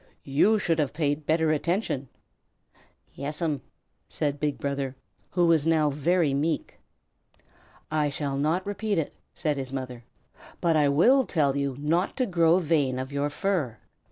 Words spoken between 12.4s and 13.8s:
vain of your fur.